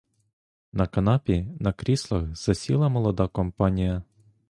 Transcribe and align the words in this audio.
На 0.79 0.87
канапі, 0.87 1.47
на 1.59 1.73
кріслах 1.73 2.35
засіла 2.35 2.89
молода 2.89 3.27
компанія. 3.27 4.03